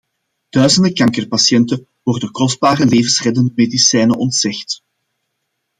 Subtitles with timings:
[0.55, 4.83] Duizenden kankerpatiënten worden kostbare levensreddende medicijnen ontzegd.